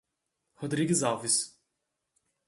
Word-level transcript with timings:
Rodrigues 0.63 1.03
Alves 1.03 1.61